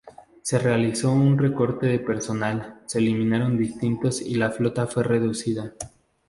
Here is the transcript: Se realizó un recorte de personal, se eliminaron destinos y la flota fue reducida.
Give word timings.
Se 0.41 0.57
realizó 0.57 1.11
un 1.11 1.37
recorte 1.37 1.85
de 1.85 1.99
personal, 1.99 2.81
se 2.87 2.97
eliminaron 2.97 3.55
destinos 3.55 4.19
y 4.19 4.33
la 4.33 4.49
flota 4.49 4.87
fue 4.87 5.03
reducida. 5.03 5.73